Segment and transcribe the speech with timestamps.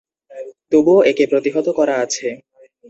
[0.71, 2.27] তবুও একে প্রতিহত করা আছে।